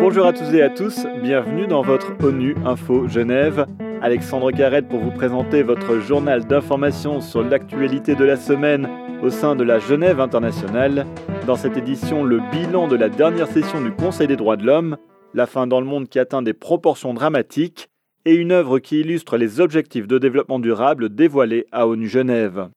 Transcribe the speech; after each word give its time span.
Bonjour 0.00 0.26
à 0.26 0.32
tous 0.32 0.54
et 0.54 0.62
à 0.62 0.70
tous, 0.70 1.06
bienvenue 1.22 1.66
dans 1.66 1.82
votre 1.82 2.12
ONU 2.24 2.54
Info 2.64 3.08
Genève. 3.08 3.66
Alexandre 4.02 4.50
Carrette 4.50 4.88
pour 4.88 5.00
vous 5.00 5.10
présenter 5.10 5.62
votre 5.62 5.98
journal 5.98 6.44
d'information 6.46 7.20
sur 7.20 7.42
l'actualité 7.42 8.14
de 8.14 8.24
la 8.24 8.36
semaine 8.36 8.88
au 9.22 9.30
sein 9.30 9.56
de 9.56 9.64
la 9.64 9.78
Genève 9.78 10.20
internationale. 10.20 11.06
Dans 11.46 11.56
cette 11.56 11.76
édition, 11.76 12.24
le 12.24 12.40
bilan 12.50 12.88
de 12.88 12.96
la 12.96 13.08
dernière 13.08 13.48
session 13.48 13.80
du 13.80 13.92
Conseil 13.92 14.26
des 14.26 14.36
droits 14.36 14.56
de 14.56 14.64
l'homme, 14.64 14.96
la 15.34 15.46
fin 15.46 15.66
dans 15.66 15.80
le 15.80 15.86
monde 15.86 16.08
qui 16.08 16.18
atteint 16.18 16.42
des 16.42 16.54
proportions 16.54 17.14
dramatiques 17.14 17.88
et 18.24 18.34
une 18.34 18.52
œuvre 18.52 18.78
qui 18.78 19.00
illustre 19.00 19.36
les 19.36 19.60
objectifs 19.60 20.06
de 20.06 20.18
développement 20.18 20.58
durable 20.58 21.14
dévoilés 21.14 21.66
à 21.72 21.86
ONU 21.86 22.08
Genève. 22.08 22.68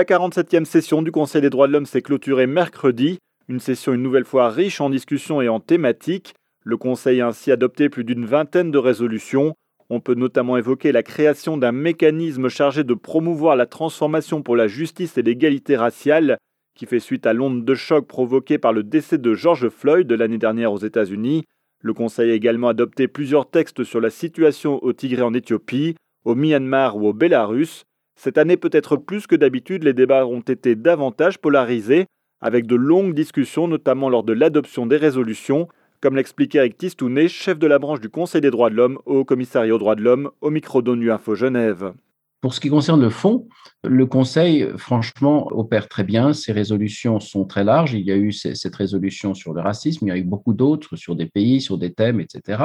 La 0.00 0.06
47e 0.06 0.64
session 0.64 1.02
du 1.02 1.12
Conseil 1.12 1.42
des 1.42 1.50
droits 1.50 1.66
de 1.66 1.74
l'homme 1.74 1.84
s'est 1.84 2.00
clôturée 2.00 2.46
mercredi, 2.46 3.18
une 3.48 3.60
session 3.60 3.92
une 3.92 4.02
nouvelle 4.02 4.24
fois 4.24 4.48
riche 4.48 4.80
en 4.80 4.88
discussions 4.88 5.42
et 5.42 5.50
en 5.50 5.60
thématiques. 5.60 6.32
Le 6.64 6.78
Conseil 6.78 7.20
a 7.20 7.26
ainsi 7.26 7.52
adopté 7.52 7.90
plus 7.90 8.02
d'une 8.02 8.24
vingtaine 8.24 8.70
de 8.70 8.78
résolutions. 8.78 9.52
On 9.90 10.00
peut 10.00 10.14
notamment 10.14 10.56
évoquer 10.56 10.90
la 10.90 11.02
création 11.02 11.58
d'un 11.58 11.72
mécanisme 11.72 12.48
chargé 12.48 12.82
de 12.82 12.94
promouvoir 12.94 13.56
la 13.56 13.66
transformation 13.66 14.40
pour 14.40 14.56
la 14.56 14.68
justice 14.68 15.18
et 15.18 15.22
l'égalité 15.22 15.76
raciale, 15.76 16.38
qui 16.74 16.86
fait 16.86 16.98
suite 16.98 17.26
à 17.26 17.34
l'onde 17.34 17.66
de 17.66 17.74
choc 17.74 18.06
provoquée 18.06 18.56
par 18.56 18.72
le 18.72 18.82
décès 18.82 19.18
de 19.18 19.34
George 19.34 19.68
Floyd 19.68 20.06
de 20.06 20.14
l'année 20.14 20.38
dernière 20.38 20.72
aux 20.72 20.78
États-Unis. 20.78 21.44
Le 21.82 21.92
Conseil 21.92 22.30
a 22.30 22.34
également 22.34 22.68
adopté 22.68 23.06
plusieurs 23.06 23.50
textes 23.50 23.84
sur 23.84 24.00
la 24.00 24.08
situation 24.08 24.82
au 24.82 24.94
Tigré 24.94 25.20
en 25.20 25.34
Éthiopie, 25.34 25.94
au 26.24 26.34
Myanmar 26.34 26.96
ou 26.96 27.06
au 27.06 27.12
Bélarus. 27.12 27.84
Cette 28.22 28.36
année, 28.36 28.58
peut-être 28.58 28.98
plus 28.98 29.26
que 29.26 29.34
d'habitude, 29.34 29.82
les 29.82 29.94
débats 29.94 30.26
ont 30.26 30.40
été 30.40 30.74
davantage 30.74 31.38
polarisés, 31.38 32.04
avec 32.42 32.66
de 32.66 32.76
longues 32.76 33.14
discussions, 33.14 33.66
notamment 33.66 34.10
lors 34.10 34.24
de 34.24 34.34
l'adoption 34.34 34.84
des 34.84 34.98
résolutions, 34.98 35.68
comme 36.02 36.16
l'expliquait 36.16 36.58
Eric 36.58 36.76
Tistounet, 36.76 37.28
chef 37.28 37.58
de 37.58 37.66
la 37.66 37.78
branche 37.78 38.00
du 38.02 38.10
Conseil 38.10 38.42
des 38.42 38.50
droits 38.50 38.68
de 38.68 38.74
l'homme 38.74 38.98
au 39.06 39.24
Commissariat 39.24 39.74
aux 39.74 39.78
droits 39.78 39.94
de 39.94 40.02
l'homme, 40.02 40.30
au 40.42 40.50
micro 40.50 40.82
d'ONU 40.82 41.10
Info 41.10 41.34
Genève. 41.34 41.94
Pour 42.40 42.54
ce 42.54 42.60
qui 42.60 42.70
concerne 42.70 43.00
le 43.00 43.10
fond, 43.10 43.48
le 43.84 44.06
Conseil, 44.06 44.68
franchement, 44.76 45.48
opère 45.52 45.88
très 45.88 46.04
bien. 46.04 46.32
Ses 46.32 46.52
résolutions 46.52 47.20
sont 47.20 47.44
très 47.44 47.64
larges. 47.64 47.94
Il 47.94 48.00
y 48.00 48.12
a 48.12 48.16
eu 48.16 48.32
cette 48.32 48.76
résolution 48.76 49.34
sur 49.34 49.54
le 49.54 49.60
racisme, 49.60 50.06
il 50.06 50.08
y 50.10 50.12
a 50.12 50.18
eu 50.18 50.24
beaucoup 50.24 50.52
d'autres 50.52 50.96
sur 50.96 51.16
des 51.16 51.26
pays, 51.26 51.60
sur 51.60 51.78
des 51.78 51.92
thèmes, 51.92 52.20
etc. 52.20 52.62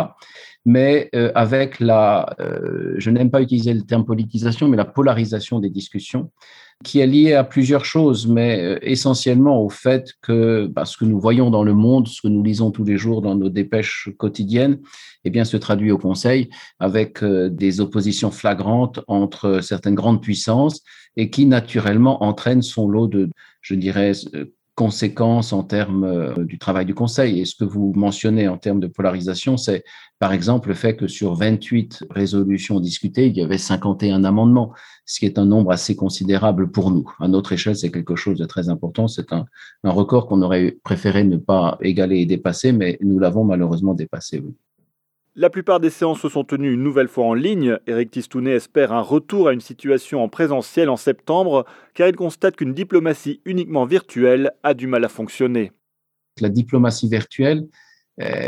Mais 0.66 1.10
euh, 1.16 1.32
avec 1.36 1.80
la, 1.80 2.36
euh, 2.40 2.96
je 2.98 3.10
n'aime 3.10 3.32
pas 3.32 3.42
utiliser 3.42 3.74
le 3.74 3.84
terme 3.84 4.06
politisation, 4.06 4.68
mais 4.68 4.78
la 4.78 4.86
polarisation 4.86 5.60
des 5.60 5.70
discussions, 5.70 6.32
qui 6.84 7.00
est 7.00 7.08
liée 7.08 7.34
à 7.34 7.44
plusieurs 7.44 7.86
choses, 7.86 8.28
mais 8.28 8.62
euh, 8.62 8.80
essentiellement 8.82 9.62
au 9.62 9.70
fait 9.70 10.12
que 10.22 10.68
bah, 10.68 10.86
ce 10.86 10.98
que 10.98 11.06
nous 11.06 11.20
voyons 11.20 11.50
dans 11.50 11.64
le 11.64 11.74
monde, 11.74 12.08
ce 12.08 12.22
que 12.22 12.28
nous 12.28 12.44
lisons 12.44 12.72
tous 12.72 12.84
les 12.84 12.98
jours 12.98 13.22
dans 13.22 13.36
nos 13.36 13.50
dépêches 13.50 14.10
quotidiennes, 14.18 14.80
eh 15.24 15.30
bien, 15.30 15.46
se 15.46 15.58
traduit 15.58 15.92
au 15.92 15.98
Conseil 15.98 16.50
avec 16.80 17.24
euh, 17.24 17.50
des 17.50 17.80
oppositions 17.82 18.32
flagrantes 18.32 19.00
entre 19.08 19.62
certaines 19.62 19.96
grandes 19.96 20.22
puissances 20.22 20.82
et 21.18 21.30
qui 21.30 21.46
naturellement 21.46 22.24
entraînent 22.24 22.62
son 22.62 22.88
lot 22.88 23.08
de, 23.08 23.30
je 23.62 23.76
dirais, 23.76 24.12
euh, 24.34 24.54
conséquences 24.76 25.54
en 25.54 25.64
termes 25.64 26.04
euh, 26.04 26.44
du 26.44 26.60
travail 26.60 26.86
du 26.86 26.94
Conseil. 26.94 27.40
Et 27.40 27.46
ce 27.46 27.56
que 27.56 27.64
vous 27.64 27.94
mentionnez 27.96 28.48
en 28.48 28.58
termes 28.58 28.82
de 28.82 28.88
polarisation, 28.88 29.58
c'est 29.58 29.84
par 30.20 30.34
exemple 30.34 30.70
le 30.70 30.76
fait 30.76 30.96
que 30.96 31.08
sur 31.08 31.34
28 31.34 32.06
résolutions 32.10 32.80
discutées, 32.80 33.28
il 33.28 33.38
y 33.38 33.42
avait 33.42 33.58
51 33.58 34.24
amendements, 34.26 34.74
ce 35.06 35.20
qui 35.20 35.26
est 35.26 35.40
un 35.40 35.46
nombre 35.46 35.72
assez 35.72 35.96
considérable 35.96 36.72
pour 36.72 36.92
nous. 36.92 37.10
À 37.20 37.28
notre 37.28 37.54
échelle, 37.54 37.76
c'est 37.76 37.92
quelque 37.92 38.16
chose 38.16 38.38
de 38.38 38.46
très 38.46 38.70
important. 38.70 39.08
C'est 39.08 39.32
un, 39.32 39.46
un 39.84 39.92
record 39.92 40.28
qu'on 40.28 40.42
aurait 40.42 40.78
préféré 40.84 41.24
ne 41.24 41.38
pas 41.38 41.78
égaler 41.82 42.20
et 42.20 42.26
dépasser, 42.26 42.72
mais 42.72 42.98
nous 43.02 43.20
l'avons 43.20 43.46
malheureusement 43.46 43.94
dépassé. 43.94 44.40
Oui. 44.40 44.56
La 45.38 45.50
plupart 45.50 45.82
des 45.82 45.90
séances 45.90 46.22
se 46.22 46.30
sont 46.30 46.46
tenues 46.46 46.72
une 46.72 46.84
nouvelle 46.84 47.10
fois 47.10 47.26
en 47.26 47.34
ligne. 47.34 47.78
Eric 47.88 48.10
Tistounet 48.10 48.52
espère 48.52 48.94
un 48.94 49.02
retour 49.02 49.50
à 49.50 49.54
une 49.54 49.60
situation 49.60 50.24
en 50.24 50.30
présentiel 50.30 50.88
en 50.90 50.96
septembre, 50.96 51.66
car 51.94 52.08
il 52.08 52.16
constate 52.16 52.56
qu'une 52.56 52.74
diplomatie 52.74 53.42
uniquement 53.44 53.86
virtuelle 53.86 54.54
a 54.64 54.74
du 54.74 54.88
mal 54.88 55.04
à 55.04 55.10
fonctionner. 55.10 55.74
La 56.40 56.48
diplomatie 56.48 57.10
virtuelle, 57.10 57.68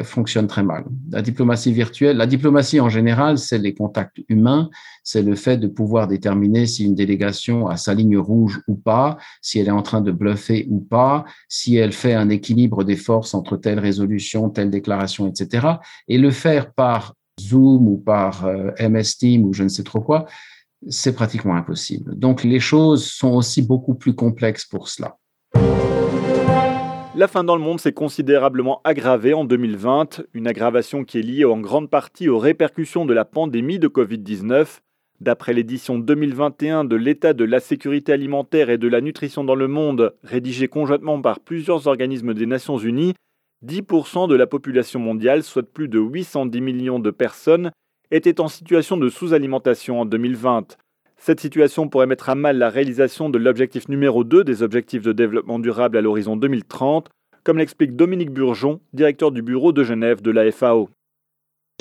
fonctionne 0.04 0.48
très 0.48 0.64
mal. 0.64 0.86
La 1.12 1.22
diplomatie 1.22 1.74
virtuelle, 1.74 2.16
la 2.16 2.26
diplomatie 2.26 2.80
en 2.80 2.88
général, 2.88 3.38
c'est 3.38 3.58
les 3.58 3.74
contacts 3.74 4.22
humains, 4.30 4.70
c'est 5.04 5.22
le 5.22 5.36
fait 5.36 5.58
de 5.58 5.68
pouvoir 5.68 6.08
déterminer 6.08 6.66
si 6.66 6.86
une 6.86 6.96
délégation 6.96 7.68
a 7.68 7.76
sa 7.76 7.94
ligne 7.94 8.18
rouge 8.18 8.62
ou 8.68 8.76
pas, 8.76 9.18
si 9.42 9.60
elle 9.60 9.68
est 9.68 9.72
en 9.72 9.82
train 9.82 10.02
de 10.02 10.12
bluffer 10.12 10.68
ou 10.70 10.80
pas, 10.80 11.26
si 11.50 11.76
elle 11.76 11.92
fait 11.92 12.14
un 12.14 12.30
équilibre 12.30 12.86
des 12.86 12.96
forces 12.96 13.34
entre 13.34 13.58
telle 13.58 13.80
résolution, 13.80 14.50
telle 14.50 14.70
déclaration, 14.70 15.28
etc. 15.28 15.68
Et 16.08 16.18
le 16.18 16.32
faire 16.32 16.72
par 16.74 17.16
Zoom 17.40 17.88
ou 17.88 17.98
par 17.98 18.46
euh, 18.46 18.72
MS 18.80 19.18
Team 19.20 19.44
ou 19.44 19.54
je 19.54 19.64
ne 19.64 19.70
sais 19.70 19.84
trop 19.84 20.02
quoi, 20.02 20.26
c'est 20.90 21.14
pratiquement 21.14 21.56
impossible. 21.56 22.18
Donc 22.18 22.44
les 22.44 22.60
choses 22.60 23.06
sont 23.06 23.34
aussi 23.34 23.62
beaucoup 23.62 23.96
plus 23.96 24.14
complexes 24.14 24.66
pour 24.66 24.88
cela. 24.88 25.18
La 27.18 27.28
fin 27.28 27.44
dans 27.44 27.56
le 27.56 27.64
monde 27.64 27.80
s'est 27.80 27.94
considérablement 27.94 28.80
aggravée 28.84 29.34
en 29.34 29.44
2020, 29.44 30.22
une 30.36 30.46
aggravation 30.46 31.04
qui 31.04 31.18
est 31.18 31.24
liée 31.24 31.46
en 31.46 31.60
grande 31.60 31.90
partie 31.90 32.30
aux 32.30 32.38
répercussions 32.38 33.08
de 33.08 33.14
la 33.16 33.26
pandémie 33.26 33.80
de 33.80 33.88
Covid-19. 33.88 34.82
D'après 35.20 35.54
l'édition 35.54 35.98
2021 35.98 36.84
de 36.84 36.96
l'État 36.96 37.34
de 37.34 37.44
la 37.44 37.60
sécurité 37.60 38.14
alimentaire 38.14 38.70
et 38.70 38.78
de 38.78 38.88
la 38.88 39.02
nutrition 39.02 39.44
dans 39.44 39.56
le 39.56 39.68
monde, 39.68 40.14
rédigée 40.22 40.68
conjointement 40.68 41.20
par 41.20 41.40
plusieurs 41.40 41.88
organismes 41.88 42.36
des 42.36 42.46
Nations 42.46 42.78
Unies, 42.78 43.16
10% 43.66 44.28
de 44.28 44.36
la 44.36 44.46
population 44.46 45.00
mondiale, 45.00 45.42
soit 45.42 45.64
plus 45.64 45.88
de 45.88 45.98
810 45.98 46.62
millions 46.62 47.00
de 47.00 47.10
personnes, 47.10 47.72
étaient 48.12 48.40
en 48.40 48.48
situation 48.48 48.96
de 48.96 49.10
sous-alimentation 49.10 50.02
en 50.02 50.06
2020. 50.06 50.78
Cette 51.18 51.40
situation 51.40 51.90
pourrait 51.90 52.06
mettre 52.06 52.30
à 52.30 52.36
mal 52.36 52.58
la 52.58 52.70
réalisation 52.70 53.30
de 53.30 53.38
l'objectif 53.38 53.90
numéro 53.90 54.24
2 54.24 54.44
des 54.44 54.64
objectifs 54.64 55.02
de 55.02 55.12
développement 55.12 55.60
durable 55.60 55.98
à 55.98 56.02
l'horizon 56.02 56.38
2030, 56.38 57.10
comme 57.44 57.58
l'explique 57.58 57.96
Dominique 57.96 58.32
Burgeon, 58.32 58.80
directeur 58.94 59.32
du 59.32 59.42
bureau 59.42 59.72
de 59.72 59.84
Genève 59.84 60.22
de 60.22 60.32
la 60.32 60.50
FAO. 60.52 60.90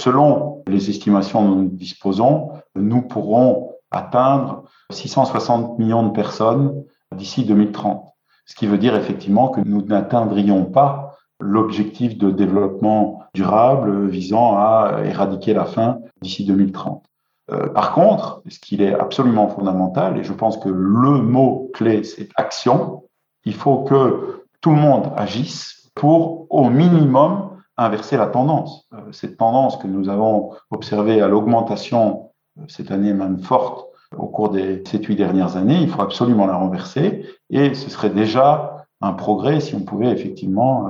Selon 0.01 0.63
les 0.67 0.91
estimations 0.91 1.49
dont 1.49 1.57
nous 1.57 1.69
disposons, 1.69 2.51
nous 2.75 3.03
pourrons 3.03 3.73
atteindre 3.91 4.65
660 4.91 5.79
millions 5.79 6.07
de 6.07 6.13
personnes 6.13 6.85
d'ici 7.15 7.45
2030. 7.45 8.09
Ce 8.47 8.55
qui 8.55 8.67
veut 8.67 8.79
dire 8.79 8.97
effectivement 8.97 9.49
que 9.49 9.61
nous 9.61 9.83
n'atteindrions 9.83 10.65
pas 10.65 11.17
l'objectif 11.41 12.17
de 12.17 12.31
développement 12.31 13.23
durable 13.35 14.09
visant 14.09 14.57
à 14.57 15.03
éradiquer 15.05 15.53
la 15.53 15.67
faim 15.67 16.01
d'ici 16.23 16.45
2030. 16.45 17.05
Euh, 17.53 17.69
par 17.69 17.93
contre, 17.93 18.43
ce 18.49 18.59
qui 18.59 18.83
est 18.83 18.95
absolument 18.95 19.49
fondamental, 19.49 20.19
et 20.19 20.25
je 20.25 20.33
pense 20.33 20.57
que 20.57 20.69
le 20.69 21.23
mot 21.23 21.71
clé, 21.75 22.03
c'est 22.03 22.29
action, 22.37 23.05
il 23.45 23.55
faut 23.55 23.84
que 23.84 24.45
tout 24.61 24.71
le 24.71 24.77
monde 24.77 25.12
agisse 25.17 25.91
pour, 25.95 26.47
au 26.51 26.69
minimum, 26.69 27.51
inverser 27.77 28.17
la 28.17 28.27
tendance. 28.27 28.87
Euh, 28.95 29.12
cette 29.12 29.37
tendance 29.37 29.77
que 29.77 29.87
nous 29.87 30.09
avons 30.09 30.53
observée 30.71 31.21
à 31.21 31.29
l'augmentation, 31.29 32.31
euh, 32.59 32.62
cette 32.69 32.91
année 32.91 33.12
même 33.12 33.39
forte, 33.39 33.87
au 34.17 34.27
cours 34.27 34.51
des 34.51 34.79
7-8 34.79 35.17
dernières 35.17 35.56
années, 35.56 35.79
il 35.81 35.89
faut 35.89 36.03
absolument 36.03 36.47
la 36.47 36.56
renverser, 36.56 37.27
et 37.51 37.75
ce 37.75 37.91
serait 37.91 38.11
déjà 38.11 38.87
un 39.01 39.12
progrès 39.12 39.61
si 39.61 39.75
on 39.75 39.81
pouvait 39.81 40.11
effectivement 40.11 40.89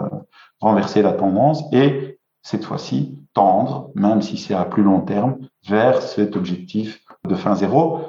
renverser 0.60 1.02
la 1.02 1.12
tendance 1.12 1.64
et 1.72 2.18
cette 2.42 2.64
fois-ci 2.64 3.18
tendre, 3.34 3.90
même 3.94 4.22
si 4.22 4.36
c'est 4.36 4.54
à 4.54 4.64
plus 4.64 4.82
long 4.82 5.00
terme, 5.00 5.36
vers 5.68 6.02
cet 6.02 6.36
objectif 6.36 7.02
de 7.28 7.34
fin 7.34 7.54
zéro. 7.54 8.00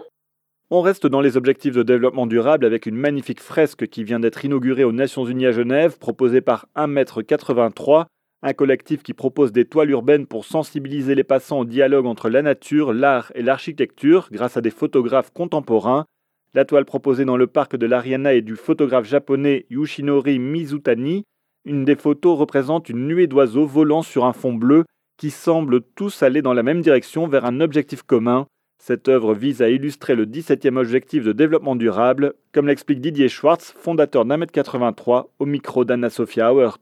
On 0.70 0.82
reste 0.82 1.08
dans 1.08 1.22
les 1.22 1.38
objectifs 1.38 1.74
de 1.74 1.84
développement 1.84 2.28
durable 2.28 2.66
avec 2.66 2.86
une 2.86 2.98
magnifique 2.98 3.40
fresque 3.40 3.88
qui 3.88 4.04
vient 4.04 4.20
d'être 4.20 4.44
inaugurée 4.44 4.84
aux 4.84 4.92
Nations 4.92 5.26
Unies 5.26 5.46
à 5.46 5.52
Genève, 5.52 5.98
proposée 5.98 6.42
par 6.42 6.68
1m83, 6.76 8.06
un 8.44 8.54
collectif 8.54 9.02
qui 9.02 9.14
propose 9.14 9.54
des 9.54 9.66
toiles 9.66 9.92
urbaines 9.92 10.28
pour 10.28 10.46
sensibiliser 10.46 11.16
les 11.16 11.24
passants 11.24 11.60
au 11.60 11.66
dialogue 11.66 12.06
entre 12.06 12.30
la 12.30 12.42
nature, 12.42 12.94
l'art 12.94 13.32
et 13.34 13.42
l'architecture 13.42 14.28
grâce 14.32 14.58
à 14.58 14.62
des 14.62 14.70
photographes 14.70 15.32
contemporains. 15.32 16.06
La 16.54 16.66
toile 16.66 16.86
proposée 16.86 17.26
dans 17.26 17.38
le 17.38 17.48
parc 17.48 17.78
de 17.78 17.86
l'Ariana 17.86 18.34
est 18.34 18.42
du 18.42 18.56
photographe 18.56 19.08
japonais 19.08 19.66
Yushinori 19.70 20.38
Mizutani. 20.38 21.24
Une 21.66 21.86
des 21.86 21.96
photos 21.96 22.38
représente 22.38 22.90
une 22.90 23.08
nuée 23.08 23.28
d'oiseaux 23.28 23.66
volant 23.66 24.02
sur 24.02 24.26
un 24.26 24.34
fond 24.34 24.54
bleu 24.54 24.84
qui 25.18 25.32
semblent 25.32 25.82
tous 25.82 26.24
aller 26.24 26.42
dans 26.42 26.54
la 26.54 26.64
même 26.64 26.82
direction 26.82 27.28
vers 27.28 27.46
un 27.46 27.60
objectif 27.60 28.04
commun. 28.04 28.48
Cette 28.80 29.08
œuvre 29.10 29.34
vise 29.34 29.62
à 29.62 29.70
illustrer 29.70 30.16
le 30.16 30.26
17e 30.26 30.78
objectif 30.78 31.24
de 31.24 31.34
développement 31.34 31.76
durable, 31.76 32.36
comme 32.54 32.68
l'explique 32.68 33.02
Didier 33.02 33.28
Schwartz, 33.28 33.74
fondateur 33.80 34.26
d'un 34.26 34.38
mètre 34.38 34.52
83, 34.52 35.34
au 35.40 35.46
micro 35.46 35.84
d'Anna-Sophia 35.84 36.54
Hauert. 36.54 36.78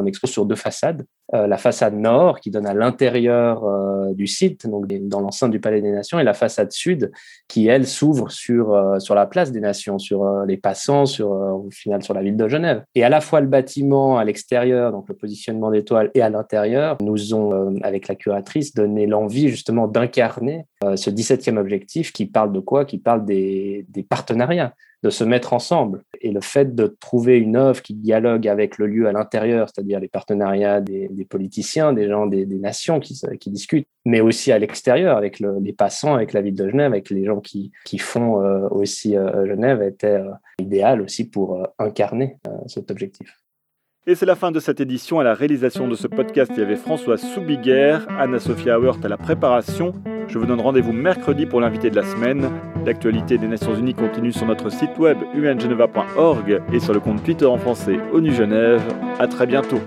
On 0.00 0.06
expose 0.06 0.30
sur 0.30 0.46
deux 0.46 0.54
façades 0.54 1.04
euh, 1.32 1.46
la 1.46 1.56
façade 1.56 1.94
nord 1.94 2.38
qui 2.38 2.50
donne 2.50 2.66
à 2.66 2.74
l'intérieur 2.74 3.64
euh, 3.64 4.12
du 4.12 4.26
site, 4.26 4.68
donc 4.68 4.86
dans 4.86 5.20
l'enceinte 5.20 5.50
du 5.50 5.58
Palais 5.58 5.80
des 5.80 5.90
Nations, 5.90 6.18
et 6.18 6.22
la 6.22 6.34
façade 6.34 6.70
sud 6.70 7.10
qui, 7.48 7.66
elle, 7.66 7.86
s'ouvre 7.86 8.30
sur, 8.30 8.74
euh, 8.74 8.98
sur 8.98 9.14
la 9.14 9.24
place 9.24 9.50
des 9.50 9.60
Nations, 9.60 9.98
sur 9.98 10.44
les 10.46 10.58
passants, 10.58 11.06
sur, 11.06 11.30
au 11.30 11.70
final 11.70 12.02
sur 12.02 12.12
la 12.12 12.22
ville 12.22 12.36
de 12.36 12.46
Genève. 12.46 12.84
Et 12.94 13.04
à 13.04 13.08
la 13.08 13.22
fois 13.22 13.40
le 13.40 13.46
bâtiment 13.46 14.18
à 14.18 14.24
l'extérieur, 14.24 14.92
donc 14.92 15.08
le 15.08 15.14
positionnement 15.14 15.70
d'étoiles, 15.70 16.10
et 16.12 16.20
à 16.20 16.28
l'intérieur, 16.28 16.98
nous 17.00 17.32
ont, 17.32 17.74
avec 17.82 18.06
la 18.06 18.16
curatrice, 18.16 18.74
donné 18.74 19.06
l'envie 19.06 19.48
justement 19.48 19.88
d'incarner 19.88 20.66
ce 20.82 21.08
17e 21.08 21.56
objectif 21.56 22.12
qui 22.12 22.26
parle 22.26 22.52
de 22.52 22.60
quoi? 22.60 22.84
Qui 22.84 22.98
parle 22.98 23.24
des, 23.24 23.86
des 23.88 24.02
partenariats 24.02 24.74
de 25.04 25.10
se 25.10 25.22
mettre 25.22 25.52
ensemble. 25.52 26.02
Et 26.22 26.32
le 26.32 26.40
fait 26.40 26.74
de 26.74 26.86
trouver 26.86 27.38
une 27.38 27.56
œuvre 27.56 27.82
qui 27.82 27.92
dialogue 27.92 28.48
avec 28.48 28.78
le 28.78 28.86
lieu 28.86 29.06
à 29.06 29.12
l'intérieur, 29.12 29.68
c'est-à-dire 29.68 30.00
les 30.00 30.08
partenariats 30.08 30.80
des, 30.80 31.26
politiciens, 31.28 31.92
des 31.92 32.08
gens 32.08 32.26
des, 32.26 32.46
nations 32.46 33.00
qui, 33.00 33.50
discutent, 33.50 33.86
mais 34.06 34.22
aussi 34.22 34.50
à 34.50 34.58
l'extérieur, 34.58 35.18
avec 35.18 35.40
les 35.40 35.72
passants, 35.74 36.14
avec 36.14 36.32
la 36.32 36.40
ville 36.40 36.54
de 36.54 36.68
Genève, 36.68 36.92
avec 36.92 37.10
les 37.10 37.26
gens 37.26 37.40
qui, 37.40 37.70
qui 37.84 37.98
font 37.98 38.40
euh, 38.40 38.66
aussi 38.70 39.14
euh, 39.14 39.46
Genève, 39.46 39.82
était 39.82 40.06
euh, 40.06 40.30
idéal 40.58 41.02
aussi 41.02 41.28
pour 41.28 41.62
incarner 41.78 42.38
cet 42.66 42.90
objectif. 42.90 43.38
Et 44.06 44.14
c'est 44.14 44.26
la 44.26 44.36
fin 44.36 44.52
de 44.52 44.60
cette 44.60 44.80
édition. 44.80 45.20
À 45.20 45.24
la 45.24 45.34
réalisation 45.34 45.86
de 45.86 45.94
ce 45.94 46.06
podcast, 46.06 46.50
il 46.54 46.60
y 46.60 46.62
avait 46.62 46.76
François 46.76 47.18
Soubiguer, 47.18 47.98
Anna-Sophia 48.18 48.78
Hauert 48.78 48.98
à 49.02 49.08
la 49.08 49.18
préparation. 49.18 49.94
Je 50.28 50.38
vous 50.38 50.46
donne 50.46 50.60
rendez-vous 50.60 50.92
mercredi 50.92 51.46
pour 51.46 51.60
l'invité 51.60 51.90
de 51.90 51.96
la 51.96 52.02
semaine. 52.02 52.50
L'actualité 52.84 53.38
des 53.38 53.46
Nations 53.46 53.74
Unies 53.74 53.94
continue 53.94 54.32
sur 54.32 54.46
notre 54.46 54.70
site 54.70 54.98
web 54.98 55.18
ungeneva.org 55.34 56.60
et 56.72 56.80
sur 56.80 56.92
le 56.92 57.00
compte 57.00 57.22
Twitter 57.22 57.46
en 57.46 57.58
français 57.58 57.98
ONU 58.12 58.32
Genève. 58.32 58.82
À 59.18 59.26
très 59.26 59.46
bientôt. 59.46 59.80